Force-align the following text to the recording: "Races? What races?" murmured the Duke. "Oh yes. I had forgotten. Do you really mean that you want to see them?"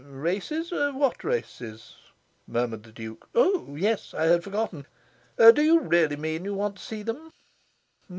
"Races? 0.03 0.71
What 0.71 1.23
races?" 1.23 1.97
murmured 2.47 2.81
the 2.81 2.91
Duke. 2.91 3.29
"Oh 3.35 3.75
yes. 3.77 4.15
I 4.15 4.23
had 4.23 4.43
forgotten. 4.43 4.87
Do 5.37 5.61
you 5.61 5.79
really 5.79 6.15
mean 6.15 6.41
that 6.41 6.49
you 6.49 6.55
want 6.55 6.77
to 6.77 6.83
see 6.83 7.03
them?" 7.03 7.31